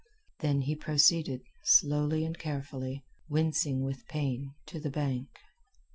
Then 0.39 0.61
he 0.61 0.73
proceeded, 0.75 1.43
slowly 1.63 2.25
and 2.25 2.35
carefully, 2.35 3.03
wincing 3.29 3.83
with 3.83 4.07
pain, 4.07 4.55
to 4.65 4.79
the 4.79 4.89
bank. 4.89 5.27